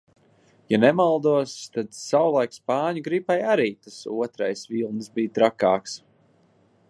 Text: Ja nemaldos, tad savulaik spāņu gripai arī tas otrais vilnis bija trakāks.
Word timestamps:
Ja 0.73 0.77
nemaldos, 0.83 1.53
tad 1.75 1.91
savulaik 1.97 2.55
spāņu 2.57 3.05
gripai 3.09 3.37
arī 3.55 3.69
tas 3.83 3.99
otrais 4.23 4.67
vilnis 4.75 5.11
bija 5.19 5.35
trakāks. 5.39 5.97